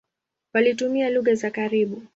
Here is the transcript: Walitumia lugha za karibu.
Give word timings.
Walitumia 0.53 1.09
lugha 1.09 1.35
za 1.35 1.51
karibu. 1.51 2.03